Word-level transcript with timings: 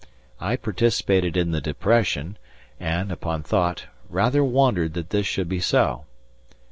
I 0.39 0.55
participated 0.55 1.37
in 1.37 1.51
the 1.51 1.61
depression 1.61 2.39
and, 2.79 3.11
upon 3.11 3.43
thought, 3.43 3.85
rather 4.09 4.43
wondered 4.43 4.95
that 4.95 5.11
this 5.11 5.27
should 5.27 5.47
be 5.47 5.59
so. 5.59 6.05